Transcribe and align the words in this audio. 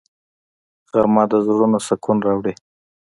غرمه 0.91 1.23
د 1.31 1.33
زړونو 1.45 1.77
سکون 1.87 2.17
راوړي 2.27 2.53